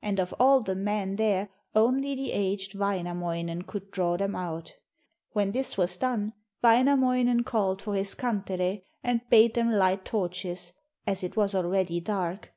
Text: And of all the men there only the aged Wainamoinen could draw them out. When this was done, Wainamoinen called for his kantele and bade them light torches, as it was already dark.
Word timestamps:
And 0.00 0.20
of 0.20 0.32
all 0.38 0.60
the 0.60 0.76
men 0.76 1.16
there 1.16 1.48
only 1.74 2.14
the 2.14 2.30
aged 2.30 2.76
Wainamoinen 2.76 3.62
could 3.62 3.90
draw 3.90 4.16
them 4.16 4.36
out. 4.36 4.76
When 5.32 5.50
this 5.50 5.76
was 5.76 5.96
done, 5.96 6.32
Wainamoinen 6.62 7.42
called 7.42 7.82
for 7.82 7.96
his 7.96 8.14
kantele 8.14 8.84
and 9.02 9.28
bade 9.30 9.54
them 9.54 9.72
light 9.72 10.04
torches, 10.04 10.72
as 11.08 11.24
it 11.24 11.34
was 11.34 11.56
already 11.56 11.98
dark. 11.98 12.52